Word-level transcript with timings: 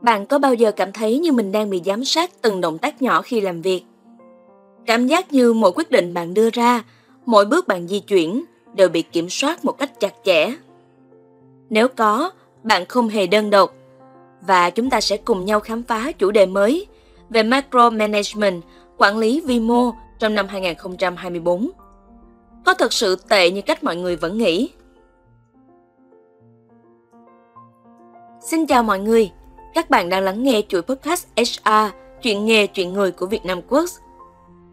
Bạn 0.00 0.26
có 0.26 0.38
bao 0.38 0.54
giờ 0.54 0.72
cảm 0.72 0.92
thấy 0.92 1.18
như 1.18 1.32
mình 1.32 1.52
đang 1.52 1.70
bị 1.70 1.82
giám 1.84 2.04
sát 2.04 2.42
từng 2.42 2.60
động 2.60 2.78
tác 2.78 3.02
nhỏ 3.02 3.22
khi 3.22 3.40
làm 3.40 3.62
việc? 3.62 3.82
Cảm 4.86 5.06
giác 5.06 5.32
như 5.32 5.52
mỗi 5.52 5.72
quyết 5.74 5.90
định 5.90 6.14
bạn 6.14 6.34
đưa 6.34 6.50
ra, 6.50 6.84
mỗi 7.26 7.44
bước 7.44 7.68
bạn 7.68 7.88
di 7.88 8.00
chuyển 8.00 8.44
đều 8.74 8.88
bị 8.88 9.02
kiểm 9.02 9.28
soát 9.30 9.64
một 9.64 9.78
cách 9.78 10.00
chặt 10.00 10.14
chẽ. 10.24 10.52
Nếu 11.70 11.88
có, 11.88 12.30
bạn 12.62 12.86
không 12.86 13.08
hề 13.08 13.26
đơn 13.26 13.50
độc. 13.50 13.74
Và 14.40 14.70
chúng 14.70 14.90
ta 14.90 15.00
sẽ 15.00 15.16
cùng 15.16 15.44
nhau 15.44 15.60
khám 15.60 15.82
phá 15.82 16.12
chủ 16.12 16.30
đề 16.30 16.46
mới 16.46 16.86
về 17.30 17.42
macro 17.42 17.90
management, 17.90 18.62
quản 18.96 19.18
lý 19.18 19.40
vi 19.40 19.60
mô 19.60 19.92
trong 20.18 20.34
năm 20.34 20.46
2024. 20.48 21.70
Có 22.64 22.74
thực 22.74 22.92
sự 22.92 23.16
tệ 23.28 23.50
như 23.50 23.62
cách 23.62 23.84
mọi 23.84 23.96
người 23.96 24.16
vẫn 24.16 24.38
nghĩ? 24.38 24.70
Xin 28.40 28.66
chào 28.66 28.82
mọi 28.82 28.98
người, 28.98 29.30
các 29.76 29.90
bạn 29.90 30.08
đang 30.08 30.22
lắng 30.22 30.42
nghe 30.42 30.62
chuỗi 30.68 30.82
podcast 30.82 31.26
HR, 31.36 31.70
chuyện 32.22 32.44
nghề, 32.44 32.66
chuyện 32.66 32.92
người 32.92 33.10
của 33.10 33.26
Việt 33.26 33.44
Nam 33.44 33.60
Quốc, 33.68 33.84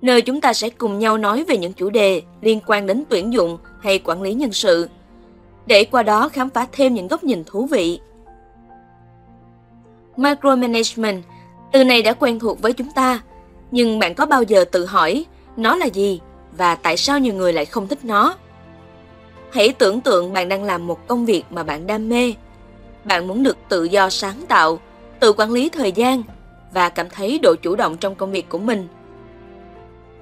nơi 0.02 0.22
chúng 0.22 0.42
ta 0.42 0.54
sẽ 0.54 0.70
cùng 0.70 1.00
nhau 1.00 1.18
nói 1.18 1.46
về 1.48 1.58
những 1.58 1.74
chủ 1.74 1.90
đề 1.90 2.22
liên 2.42 2.60
quan 2.68 2.88
đến 2.88 3.04
tuyển 3.10 3.34
dụng 3.34 3.58
hay 3.82 4.00
quản 4.00 4.22
lý 4.22 4.34
nhân 4.34 4.52
sự, 4.52 4.90
để 5.66 5.86
qua 5.86 6.04
đó 6.04 6.30
khám 6.30 6.50
phá 6.50 6.68
thêm 6.72 6.94
những 6.94 7.08
góc 7.08 7.24
nhìn 7.24 7.44
thú 7.44 7.66
vị. 7.66 8.00
Micromanagement, 10.18 11.24
từ 11.72 11.84
này 11.84 12.02
đã 12.02 12.14
quen 12.14 12.40
thuộc 12.40 12.62
với 12.62 12.74
chúng 12.74 12.92
ta, 12.96 13.22
nhưng 13.72 14.00
bạn 14.00 14.16
có 14.16 14.26
bao 14.26 14.44
giờ 14.44 14.66
tự 14.66 14.86
hỏi 14.86 15.26
nó 15.58 15.76
là 15.76 15.86
gì 15.86 16.20
và 16.58 16.76
tại 16.76 16.98
sao 16.98 17.20
nhiều 17.20 17.34
người 17.34 17.54
lại 17.54 17.66
không 17.66 17.88
thích 17.88 18.06
nó? 18.06 18.36
Hãy 19.52 19.74
tưởng 19.74 20.02
tượng 20.02 20.34
bạn 20.34 20.50
đang 20.50 20.64
làm 20.64 20.88
một 20.88 21.08
công 21.08 21.26
việc 21.26 21.44
mà 21.50 21.64
bạn 21.64 21.88
đam 21.88 22.10
mê. 22.10 22.34
Bạn 23.04 23.28
muốn 23.28 23.44
được 23.44 23.58
tự 23.70 23.84
do 23.84 24.10
sáng 24.10 24.46
tạo, 24.48 24.80
tự 25.24 25.34
quản 25.34 25.52
lý 25.52 25.70
thời 25.70 25.92
gian 25.92 26.24
và 26.74 26.90
cảm 26.90 27.10
thấy 27.10 27.40
độ 27.40 27.56
chủ 27.62 27.76
động 27.76 27.98
trong 27.98 28.16
công 28.16 28.32
việc 28.32 28.50
của 28.50 28.58
mình. 28.58 28.88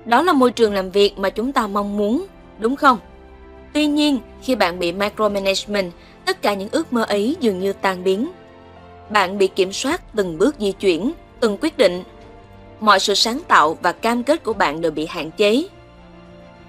Đó 0.05 0.21
là 0.21 0.33
môi 0.33 0.51
trường 0.51 0.73
làm 0.73 0.91
việc 0.91 1.17
mà 1.17 1.29
chúng 1.29 1.51
ta 1.51 1.67
mong 1.67 1.97
muốn, 1.97 2.25
đúng 2.59 2.75
không? 2.75 2.97
Tuy 3.73 3.85
nhiên, 3.87 4.19
khi 4.41 4.55
bạn 4.55 4.79
bị 4.79 4.91
micromanagement, 4.91 5.91
tất 6.25 6.41
cả 6.41 6.53
những 6.53 6.69
ước 6.71 6.93
mơ 6.93 7.03
ấy 7.03 7.35
dường 7.39 7.59
như 7.59 7.73
tan 7.73 8.03
biến. 8.03 8.31
Bạn 9.09 9.37
bị 9.37 9.47
kiểm 9.47 9.73
soát 9.73 10.15
từng 10.15 10.37
bước 10.37 10.55
di 10.59 10.71
chuyển, 10.71 11.11
từng 11.39 11.57
quyết 11.61 11.77
định. 11.77 12.03
Mọi 12.79 12.99
sự 12.99 13.13
sáng 13.13 13.39
tạo 13.47 13.77
và 13.81 13.91
cam 13.91 14.23
kết 14.23 14.43
của 14.43 14.53
bạn 14.53 14.81
đều 14.81 14.91
bị 14.91 15.05
hạn 15.05 15.31
chế. 15.31 15.63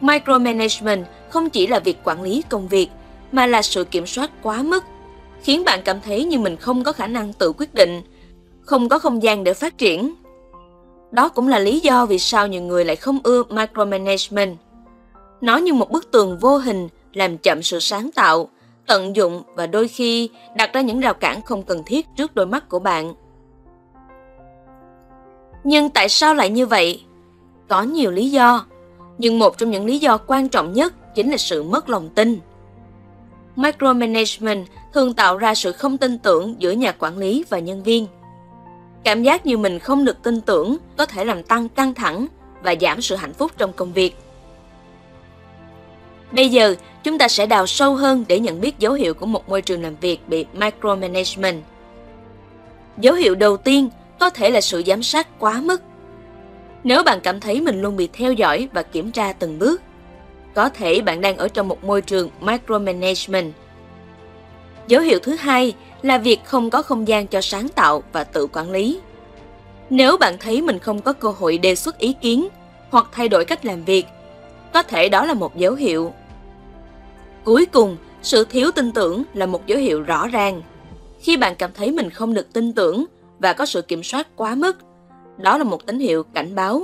Micromanagement 0.00 1.06
không 1.28 1.50
chỉ 1.50 1.66
là 1.66 1.78
việc 1.78 1.98
quản 2.04 2.22
lý 2.22 2.42
công 2.48 2.68
việc, 2.68 2.88
mà 3.32 3.46
là 3.46 3.62
sự 3.62 3.84
kiểm 3.84 4.06
soát 4.06 4.30
quá 4.42 4.62
mức, 4.62 4.84
khiến 5.42 5.64
bạn 5.64 5.80
cảm 5.84 6.00
thấy 6.00 6.24
như 6.24 6.38
mình 6.38 6.56
không 6.56 6.84
có 6.84 6.92
khả 6.92 7.06
năng 7.06 7.32
tự 7.32 7.52
quyết 7.52 7.74
định, 7.74 8.02
không 8.64 8.88
có 8.88 8.98
không 8.98 9.22
gian 9.22 9.44
để 9.44 9.54
phát 9.54 9.78
triển. 9.78 10.14
Đó 11.10 11.28
cũng 11.28 11.48
là 11.48 11.58
lý 11.58 11.80
do 11.80 12.06
vì 12.06 12.18
sao 12.18 12.46
nhiều 12.46 12.62
người 12.62 12.84
lại 12.84 12.96
không 12.96 13.18
ưa 13.22 13.42
micromanagement. 13.48 14.56
Nó 15.40 15.56
như 15.56 15.74
một 15.74 15.90
bức 15.90 16.10
tường 16.10 16.38
vô 16.38 16.56
hình 16.56 16.88
làm 17.12 17.38
chậm 17.38 17.62
sự 17.62 17.80
sáng 17.80 18.10
tạo, 18.14 18.48
tận 18.86 19.16
dụng 19.16 19.42
và 19.54 19.66
đôi 19.66 19.88
khi 19.88 20.30
đặt 20.56 20.72
ra 20.72 20.80
những 20.80 21.00
rào 21.00 21.14
cản 21.14 21.42
không 21.42 21.62
cần 21.62 21.82
thiết 21.86 22.06
trước 22.16 22.34
đôi 22.34 22.46
mắt 22.46 22.68
của 22.68 22.78
bạn. 22.78 23.14
Nhưng 25.64 25.90
tại 25.90 26.08
sao 26.08 26.34
lại 26.34 26.50
như 26.50 26.66
vậy? 26.66 27.02
Có 27.68 27.82
nhiều 27.82 28.10
lý 28.10 28.30
do, 28.30 28.66
nhưng 29.18 29.38
một 29.38 29.58
trong 29.58 29.70
những 29.70 29.86
lý 29.86 29.98
do 29.98 30.16
quan 30.16 30.48
trọng 30.48 30.72
nhất 30.72 31.14
chính 31.14 31.30
là 31.30 31.36
sự 31.36 31.62
mất 31.62 31.88
lòng 31.88 32.08
tin. 32.08 32.38
Micromanagement 33.56 34.66
thường 34.92 35.14
tạo 35.14 35.38
ra 35.38 35.54
sự 35.54 35.72
không 35.72 35.98
tin 35.98 36.18
tưởng 36.18 36.54
giữa 36.58 36.70
nhà 36.70 36.92
quản 36.92 37.18
lý 37.18 37.44
và 37.50 37.58
nhân 37.58 37.82
viên. 37.82 38.06
Cảm 39.04 39.22
giác 39.22 39.46
như 39.46 39.58
mình 39.58 39.78
không 39.78 40.04
được 40.04 40.22
tin 40.22 40.40
tưởng 40.40 40.76
có 40.96 41.06
thể 41.06 41.24
làm 41.24 41.42
tăng 41.42 41.68
căng 41.68 41.94
thẳng 41.94 42.26
và 42.62 42.74
giảm 42.80 43.02
sự 43.02 43.16
hạnh 43.16 43.32
phúc 43.32 43.52
trong 43.58 43.72
công 43.72 43.92
việc. 43.92 44.16
Bây 46.32 46.48
giờ, 46.48 46.74
chúng 47.02 47.18
ta 47.18 47.28
sẽ 47.28 47.46
đào 47.46 47.66
sâu 47.66 47.94
hơn 47.94 48.24
để 48.28 48.40
nhận 48.40 48.60
biết 48.60 48.78
dấu 48.78 48.92
hiệu 48.92 49.14
của 49.14 49.26
một 49.26 49.48
môi 49.48 49.62
trường 49.62 49.82
làm 49.82 49.96
việc 50.00 50.28
bị 50.28 50.46
micromanagement. 50.52 51.62
Dấu 52.98 53.14
hiệu 53.14 53.34
đầu 53.34 53.56
tiên 53.56 53.88
có 54.18 54.30
thể 54.30 54.50
là 54.50 54.60
sự 54.60 54.82
giám 54.86 55.02
sát 55.02 55.38
quá 55.38 55.60
mức. 55.60 55.82
Nếu 56.84 57.02
bạn 57.02 57.20
cảm 57.20 57.40
thấy 57.40 57.60
mình 57.60 57.82
luôn 57.82 57.96
bị 57.96 58.08
theo 58.12 58.32
dõi 58.32 58.68
và 58.72 58.82
kiểm 58.82 59.10
tra 59.10 59.32
từng 59.32 59.58
bước, 59.58 59.82
có 60.54 60.68
thể 60.68 61.00
bạn 61.00 61.20
đang 61.20 61.36
ở 61.36 61.48
trong 61.48 61.68
một 61.68 61.84
môi 61.84 62.02
trường 62.02 62.30
micromanagement. 62.40 63.52
Dấu 64.86 65.00
hiệu 65.02 65.18
thứ 65.18 65.34
hai 65.34 65.74
là 66.02 66.18
việc 66.18 66.44
không 66.44 66.70
có 66.70 66.82
không 66.82 67.08
gian 67.08 67.26
cho 67.26 67.40
sáng 67.40 67.68
tạo 67.68 68.02
và 68.12 68.24
tự 68.24 68.46
quản 68.46 68.70
lý. 68.70 69.00
Nếu 69.90 70.16
bạn 70.16 70.36
thấy 70.40 70.62
mình 70.62 70.78
không 70.78 71.00
có 71.00 71.12
cơ 71.12 71.28
hội 71.28 71.58
đề 71.58 71.74
xuất 71.74 71.98
ý 71.98 72.12
kiến 72.12 72.48
hoặc 72.90 73.06
thay 73.12 73.28
đổi 73.28 73.44
cách 73.44 73.64
làm 73.64 73.84
việc, 73.84 74.06
có 74.72 74.82
thể 74.82 75.08
đó 75.08 75.24
là 75.24 75.34
một 75.34 75.56
dấu 75.56 75.74
hiệu. 75.74 76.12
Cuối 77.44 77.66
cùng, 77.66 77.96
sự 78.22 78.44
thiếu 78.44 78.70
tin 78.70 78.92
tưởng 78.92 79.22
là 79.34 79.46
một 79.46 79.66
dấu 79.66 79.78
hiệu 79.78 80.02
rõ 80.02 80.26
ràng. 80.26 80.62
Khi 81.20 81.36
bạn 81.36 81.54
cảm 81.58 81.70
thấy 81.74 81.92
mình 81.92 82.10
không 82.10 82.34
được 82.34 82.52
tin 82.52 82.72
tưởng 82.72 83.04
và 83.38 83.52
có 83.52 83.66
sự 83.66 83.82
kiểm 83.82 84.02
soát 84.02 84.28
quá 84.36 84.54
mức, 84.54 84.76
đó 85.38 85.58
là 85.58 85.64
một 85.64 85.86
tín 85.86 85.98
hiệu 85.98 86.22
cảnh 86.22 86.54
báo. 86.54 86.82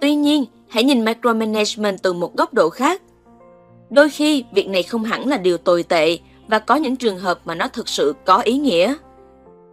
Tuy 0.00 0.14
nhiên, 0.14 0.44
hãy 0.68 0.84
nhìn 0.84 1.04
micromanagement 1.04 2.02
từ 2.02 2.12
một 2.12 2.36
góc 2.36 2.54
độ 2.54 2.70
khác. 2.70 3.02
Đôi 3.90 4.08
khi, 4.10 4.44
việc 4.52 4.68
này 4.68 4.82
không 4.82 5.04
hẳn 5.04 5.28
là 5.28 5.36
điều 5.36 5.58
tồi 5.58 5.82
tệ 5.82 6.18
và 6.48 6.58
có 6.58 6.76
những 6.76 6.96
trường 6.96 7.18
hợp 7.18 7.40
mà 7.44 7.54
nó 7.54 7.68
thực 7.68 7.88
sự 7.88 8.14
có 8.24 8.38
ý 8.38 8.58
nghĩa. 8.58 8.94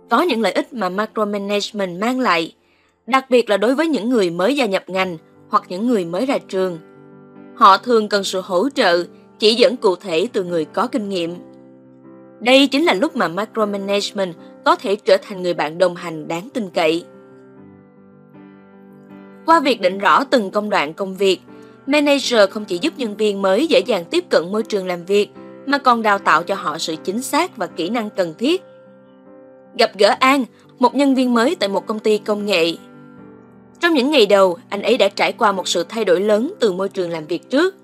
Có 0.10 0.22
những 0.22 0.42
lợi 0.42 0.52
ích 0.52 0.74
mà 0.74 0.90
micromanagement 0.90 2.02
mang 2.02 2.20
lại, 2.20 2.56
đặc 3.08 3.30
biệt 3.30 3.50
là 3.50 3.58
đối 3.58 3.76
với 3.76 3.88
những 3.88 4.10
người 4.10 4.30
mới 4.30 4.56
gia 4.56 4.66
nhập 4.66 4.84
ngành 4.88 5.18
hoặc 5.50 5.64
những 5.70 5.88
người 5.88 6.06
mới 6.06 6.26
ra 6.26 6.38
trường. 6.38 6.80
Họ 7.56 7.78
thường 7.78 8.10
cần 8.10 8.24
sự 8.24 8.42
hỗ 8.42 8.70
trợ, 8.70 9.04
chỉ 9.40 9.56
dẫn 9.56 9.78
cụ 9.78 9.96
thể 9.96 10.28
từ 10.34 10.44
người 10.44 10.66
có 10.66 10.88
kinh 10.88 11.10
nghiệm. 11.10 11.36
Đây 12.40 12.68
chính 12.68 12.86
là 12.86 12.94
lúc 12.94 13.16
mà 13.16 13.28
micromanagement 13.28 14.34
có 14.66 14.76
thể 14.76 14.96
trở 14.96 15.18
thành 15.18 15.44
người 15.44 15.54
bạn 15.54 15.78
đồng 15.78 15.96
hành 15.96 16.28
đáng 16.28 16.50
tin 16.54 16.70
cậy. 16.70 17.04
Qua 19.46 19.60
việc 19.60 19.82
định 19.82 19.98
rõ 19.98 20.24
từng 20.24 20.52
công 20.52 20.70
đoạn 20.70 20.94
công 20.94 21.16
việc, 21.16 21.40
manager 21.88 22.50
không 22.50 22.66
chỉ 22.66 22.78
giúp 22.82 22.94
nhân 22.98 23.18
viên 23.18 23.42
mới 23.42 23.68
dễ 23.68 23.80
dàng 23.80 24.06
tiếp 24.06 24.24
cận 24.30 24.52
môi 24.52 24.64
trường 24.64 24.88
làm 24.88 25.06
việc 25.06 25.30
mà 25.66 25.78
còn 25.78 26.02
đào 26.02 26.20
tạo 26.20 26.44
cho 26.44 26.56
họ 26.56 26.78
sự 26.78 26.96
chính 27.04 27.22
xác 27.22 27.58
và 27.58 27.68
kỹ 27.68 27.90
năng 27.90 28.10
cần 28.10 28.34
thiết. 28.38 28.64
Gặp 29.78 29.92
gỡ 29.98 30.16
An, 30.20 30.46
một 30.80 30.96
nhân 30.96 31.16
viên 31.16 31.34
mới 31.34 31.56
tại 31.56 31.70
một 31.70 31.88
công 31.88 32.00
ty 32.00 32.18
công 32.18 32.46
nghệ. 32.46 32.74
Trong 33.80 33.94
những 33.94 34.12
ngày 34.12 34.26
đầu, 34.26 34.58
anh 34.70 34.82
ấy 34.82 34.98
đã 34.98 35.08
trải 35.08 35.32
qua 35.32 35.52
một 35.52 35.68
sự 35.68 35.86
thay 35.90 36.06
đổi 36.06 36.22
lớn 36.22 36.54
từ 36.60 36.74
môi 36.74 36.90
trường 36.90 37.10
làm 37.10 37.26
việc 37.26 37.50
trước. 37.50 37.76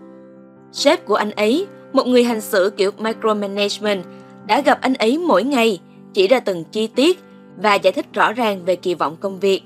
Sếp 0.72 1.06
của 1.06 1.16
anh 1.16 1.32
ấy, 1.32 1.68
một 1.94 2.08
người 2.08 2.24
hành 2.24 2.42
xử 2.42 2.70
kiểu 2.78 2.92
micromanagement, 2.98 4.04
đã 4.48 4.62
gặp 4.62 4.78
anh 4.82 4.94
ấy 4.94 5.18
mỗi 5.18 5.44
ngày, 5.44 5.80
chỉ 6.14 6.28
ra 6.28 6.40
từng 6.40 6.64
chi 6.72 6.88
tiết 6.88 7.20
và 7.58 7.76
giải 7.76 7.94
thích 7.94 8.14
rõ 8.14 8.34
ràng 8.34 8.66
về 8.66 8.76
kỳ 8.76 8.94
vọng 8.94 9.18
công 9.20 9.40
việc. 9.40 9.62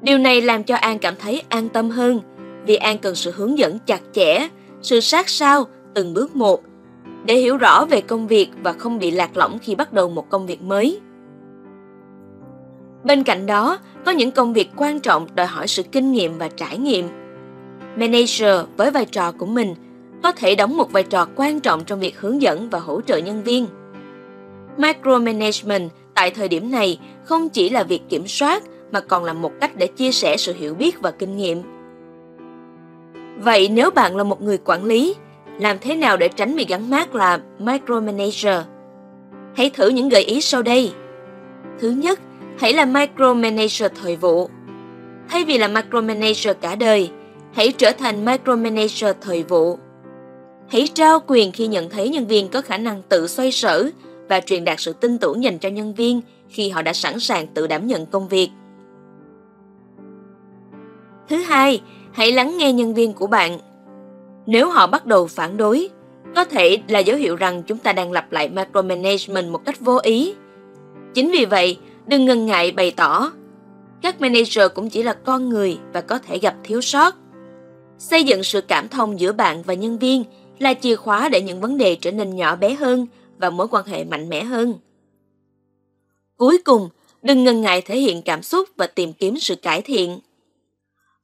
Điều 0.00 0.18
này 0.18 0.40
làm 0.40 0.64
cho 0.64 0.76
An 0.76 0.98
cảm 0.98 1.14
thấy 1.18 1.42
an 1.48 1.68
tâm 1.68 1.90
hơn, 1.90 2.20
vì 2.66 2.76
An 2.76 2.98
cần 2.98 3.14
sự 3.14 3.32
hướng 3.36 3.58
dẫn 3.58 3.78
chặt 3.86 4.00
chẽ, 4.12 4.48
sự 4.82 5.00
sát 5.00 5.28
sao 5.28 5.66
từng 5.94 6.14
bước 6.14 6.36
một 6.36 6.62
để 7.24 7.34
hiểu 7.34 7.56
rõ 7.56 7.84
về 7.84 8.00
công 8.00 8.26
việc 8.26 8.48
và 8.62 8.72
không 8.72 8.98
bị 8.98 9.10
lạc 9.10 9.36
lõng 9.36 9.58
khi 9.58 9.74
bắt 9.74 9.92
đầu 9.92 10.08
một 10.08 10.30
công 10.30 10.46
việc 10.46 10.62
mới. 10.62 11.00
Bên 13.04 13.24
cạnh 13.24 13.46
đó, 13.46 13.78
có 14.04 14.12
những 14.12 14.30
công 14.30 14.52
việc 14.52 14.70
quan 14.76 15.00
trọng 15.00 15.26
đòi 15.34 15.46
hỏi 15.46 15.68
sự 15.68 15.82
kinh 15.82 16.12
nghiệm 16.12 16.38
và 16.38 16.48
trải 16.48 16.78
nghiệm. 16.78 17.08
Manager 17.96 18.60
với 18.76 18.90
vai 18.90 19.04
trò 19.04 19.32
của 19.32 19.46
mình 19.46 19.74
có 20.22 20.32
thể 20.32 20.54
đóng 20.54 20.76
một 20.76 20.92
vai 20.92 21.02
trò 21.02 21.26
quan 21.36 21.60
trọng 21.60 21.84
trong 21.84 22.00
việc 22.00 22.20
hướng 22.20 22.42
dẫn 22.42 22.70
và 22.70 22.78
hỗ 22.78 23.00
trợ 23.00 23.16
nhân 23.16 23.42
viên. 23.42 23.66
Micromanagement 24.76 25.90
tại 26.14 26.30
thời 26.30 26.48
điểm 26.48 26.70
này 26.70 26.98
không 27.24 27.48
chỉ 27.48 27.68
là 27.68 27.82
việc 27.82 28.02
kiểm 28.08 28.26
soát 28.26 28.62
mà 28.92 29.00
còn 29.00 29.24
là 29.24 29.32
một 29.32 29.52
cách 29.60 29.76
để 29.76 29.86
chia 29.86 30.12
sẻ 30.12 30.36
sự 30.36 30.54
hiểu 30.58 30.74
biết 30.74 31.00
và 31.00 31.10
kinh 31.10 31.36
nghiệm. 31.36 31.62
Vậy 33.44 33.68
nếu 33.68 33.90
bạn 33.90 34.16
là 34.16 34.24
một 34.24 34.42
người 34.42 34.58
quản 34.64 34.84
lý, 34.84 35.14
làm 35.58 35.76
thế 35.80 35.96
nào 35.96 36.16
để 36.16 36.28
tránh 36.28 36.56
bị 36.56 36.66
gắn 36.68 36.90
mác 36.90 37.14
là 37.14 37.40
micromanager? 37.58 38.58
Hãy 39.56 39.70
thử 39.70 39.88
những 39.88 40.08
gợi 40.08 40.22
ý 40.22 40.40
sau 40.40 40.62
đây. 40.62 40.92
Thứ 41.80 41.90
nhất, 41.90 42.20
hãy 42.58 42.72
là 42.72 42.84
micromanager 42.84 43.92
thời 44.02 44.16
vụ. 44.16 44.48
Thay 45.28 45.44
vì 45.44 45.58
là 45.58 45.68
micromanager 45.68 46.56
cả 46.60 46.74
đời, 46.74 47.10
hãy 47.52 47.72
trở 47.72 47.92
thành 47.92 48.24
micromanager 48.24 49.16
thời 49.20 49.42
vụ. 49.42 49.78
Hãy 50.68 50.88
trao 50.94 51.20
quyền 51.26 51.52
khi 51.52 51.66
nhận 51.66 51.90
thấy 51.90 52.08
nhân 52.08 52.26
viên 52.26 52.48
có 52.48 52.62
khả 52.62 52.78
năng 52.78 53.02
tự 53.08 53.26
xoay 53.26 53.52
sở 53.52 53.90
và 54.28 54.40
truyền 54.40 54.64
đạt 54.64 54.80
sự 54.80 54.92
tin 54.92 55.18
tưởng 55.18 55.44
dành 55.44 55.58
cho 55.58 55.68
nhân 55.68 55.94
viên 55.94 56.20
khi 56.48 56.68
họ 56.70 56.82
đã 56.82 56.92
sẵn 56.92 57.20
sàng 57.20 57.46
tự 57.46 57.66
đảm 57.66 57.86
nhận 57.86 58.06
công 58.06 58.28
việc. 58.28 58.50
Thứ 61.28 61.36
hai, 61.36 61.80
hãy 62.12 62.32
lắng 62.32 62.58
nghe 62.58 62.72
nhân 62.72 62.94
viên 62.94 63.12
của 63.12 63.26
bạn. 63.26 63.58
Nếu 64.46 64.70
họ 64.70 64.86
bắt 64.86 65.06
đầu 65.06 65.26
phản 65.26 65.56
đối, 65.56 65.88
có 66.34 66.44
thể 66.44 66.78
là 66.88 66.98
dấu 66.98 67.16
hiệu 67.16 67.36
rằng 67.36 67.62
chúng 67.62 67.78
ta 67.78 67.92
đang 67.92 68.12
lặp 68.12 68.32
lại 68.32 68.48
micromanagement 68.48 69.50
một 69.50 69.64
cách 69.64 69.80
vô 69.80 69.98
ý. 70.02 70.34
Chính 71.14 71.30
vì 71.30 71.44
vậy, 71.44 71.78
đừng 72.06 72.24
ngần 72.24 72.46
ngại 72.46 72.72
bày 72.72 72.90
tỏ. 72.90 73.32
Các 74.02 74.20
manager 74.20 74.64
cũng 74.74 74.90
chỉ 74.90 75.02
là 75.02 75.12
con 75.12 75.48
người 75.48 75.78
và 75.92 76.00
có 76.00 76.18
thể 76.18 76.38
gặp 76.38 76.54
thiếu 76.64 76.80
sót. 76.80 77.14
Xây 77.98 78.24
dựng 78.24 78.42
sự 78.42 78.60
cảm 78.60 78.88
thông 78.88 79.20
giữa 79.20 79.32
bạn 79.32 79.62
và 79.62 79.74
nhân 79.74 79.98
viên 79.98 80.24
là 80.58 80.74
chìa 80.74 80.96
khóa 80.96 81.28
để 81.28 81.42
những 81.42 81.60
vấn 81.60 81.78
đề 81.78 81.96
trở 82.00 82.10
nên 82.10 82.36
nhỏ 82.36 82.56
bé 82.56 82.74
hơn 82.74 83.06
và 83.38 83.50
mối 83.50 83.68
quan 83.70 83.86
hệ 83.86 84.04
mạnh 84.04 84.28
mẽ 84.28 84.44
hơn. 84.44 84.74
Cuối 86.36 86.58
cùng, 86.64 86.88
đừng 87.22 87.44
ngần 87.44 87.60
ngại 87.60 87.82
thể 87.82 87.98
hiện 87.98 88.22
cảm 88.22 88.42
xúc 88.42 88.68
và 88.76 88.86
tìm 88.86 89.12
kiếm 89.12 89.38
sự 89.38 89.56
cải 89.56 89.82
thiện. 89.82 90.18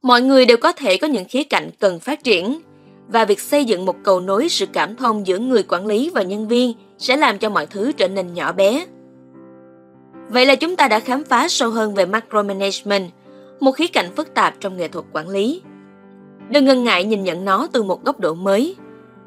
Mọi 0.01 0.21
người 0.21 0.45
đều 0.45 0.57
có 0.57 0.71
thể 0.71 0.97
có 0.97 1.07
những 1.07 1.25
khía 1.25 1.43
cạnh 1.43 1.69
cần 1.79 1.99
phát 1.99 2.23
triển 2.23 2.59
và 3.07 3.25
việc 3.25 3.39
xây 3.39 3.65
dựng 3.65 3.85
một 3.85 3.95
cầu 4.03 4.19
nối 4.19 4.49
sự 4.49 4.65
cảm 4.73 4.95
thông 4.95 5.27
giữa 5.27 5.37
người 5.37 5.63
quản 5.63 5.85
lý 5.85 6.11
và 6.15 6.21
nhân 6.21 6.47
viên 6.47 6.73
sẽ 6.97 7.17
làm 7.17 7.37
cho 7.37 7.49
mọi 7.49 7.65
thứ 7.65 7.91
trở 7.91 8.07
nên 8.07 8.33
nhỏ 8.33 8.51
bé. 8.51 8.85
Vậy 10.29 10.45
là 10.45 10.55
chúng 10.55 10.75
ta 10.75 10.87
đã 10.87 10.99
khám 10.99 11.23
phá 11.23 11.47
sâu 11.47 11.69
hơn 11.69 11.93
về 11.93 12.05
micromanagement, 12.05 13.11
một 13.59 13.71
khía 13.71 13.87
cạnh 13.87 14.05
phức 14.15 14.33
tạp 14.33 14.53
trong 14.59 14.77
nghệ 14.77 14.87
thuật 14.87 15.05
quản 15.13 15.29
lý. 15.29 15.61
Đừng 16.49 16.65
ngần 16.65 16.83
ngại 16.83 17.03
nhìn 17.03 17.23
nhận 17.23 17.45
nó 17.45 17.67
từ 17.71 17.83
một 17.83 18.05
góc 18.05 18.19
độ 18.19 18.33
mới, 18.33 18.75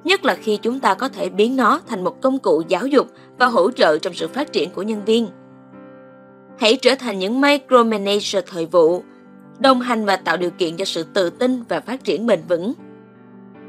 nhất 0.05 0.25
là 0.25 0.35
khi 0.35 0.57
chúng 0.57 0.81
ta 0.81 0.95
có 0.95 1.09
thể 1.09 1.29
biến 1.29 1.57
nó 1.57 1.81
thành 1.87 2.05
một 2.05 2.21
công 2.21 2.39
cụ 2.39 2.63
giáo 2.69 2.87
dục 2.87 3.07
và 3.39 3.47
hỗ 3.47 3.71
trợ 3.71 3.99
trong 3.99 4.15
sự 4.15 4.29
phát 4.29 4.53
triển 4.53 4.71
của 4.71 4.83
nhân 4.83 5.05
viên. 5.05 5.29
Hãy 6.59 6.77
trở 6.77 6.95
thành 6.95 7.19
những 7.19 7.41
micromanager 7.41 8.45
thời 8.47 8.67
vụ, 8.67 9.03
đồng 9.63 9.81
hành 9.81 10.05
và 10.05 10.17
tạo 10.17 10.37
điều 10.37 10.51
kiện 10.51 10.77
cho 10.77 10.85
sự 10.85 11.03
tự 11.03 11.31
tin 11.31 11.63
và 11.69 11.81
phát 11.81 12.05
triển 12.05 12.27
bền 12.27 12.41
vững. 12.49 12.73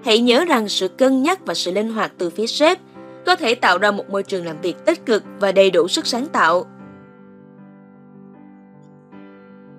Hãy 0.03 0.19
nhớ 0.19 0.45
rằng 0.45 0.69
sự 0.69 0.87
cân 0.87 1.23
nhắc 1.23 1.45
và 1.45 1.53
sự 1.53 1.71
linh 1.71 1.93
hoạt 1.93 2.11
từ 2.17 2.29
phía 2.29 2.47
sếp 2.47 2.79
có 3.25 3.35
thể 3.35 3.55
tạo 3.55 3.77
ra 3.77 3.91
một 3.91 4.09
môi 4.09 4.23
trường 4.23 4.45
làm 4.45 4.61
việc 4.61 4.85
tích 4.85 5.05
cực 5.05 5.23
và 5.39 5.51
đầy 5.51 5.71
đủ 5.71 5.87
sức 5.87 6.07
sáng 6.07 6.25
tạo. 6.25 6.65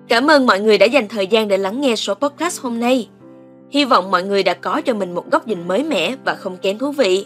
Cảm 0.07 0.27
ơn 0.27 0.45
mọi 0.45 0.59
người 0.59 0.77
đã 0.77 0.85
dành 0.85 1.07
thời 1.07 1.27
gian 1.27 1.47
để 1.47 1.57
lắng 1.57 1.81
nghe 1.81 1.95
số 1.95 2.13
podcast 2.13 2.61
hôm 2.61 2.79
nay. 2.79 3.09
Hy 3.69 3.85
vọng 3.85 4.11
mọi 4.11 4.23
người 4.23 4.43
đã 4.43 4.53
có 4.53 4.81
cho 4.81 4.93
mình 4.93 5.15
một 5.15 5.31
góc 5.31 5.47
nhìn 5.47 5.67
mới 5.67 5.83
mẻ 5.83 6.15
và 6.25 6.35
không 6.35 6.57
kém 6.57 6.77
thú 6.77 6.91
vị. 6.91 7.25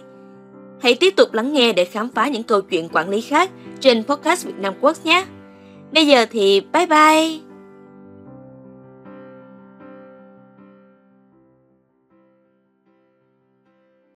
Hãy 0.81 0.95
tiếp 0.95 1.13
tục 1.15 1.33
lắng 1.33 1.53
nghe 1.53 1.73
để 1.73 1.85
khám 1.85 2.09
phá 2.15 2.27
những 2.27 2.43
câu 2.43 2.61
chuyện 2.61 2.89
quản 2.91 3.09
lý 3.09 3.21
khác 3.21 3.49
trên 3.79 4.03
podcast 4.03 4.45
Việt 4.45 4.59
Nam 4.59 4.73
Quốc 4.81 4.97
nhé. 5.03 5.25
Bây 5.91 6.07
giờ 6.07 6.25
thì 6.31 6.61
bye 6.73 6.85
bye! 6.85 7.48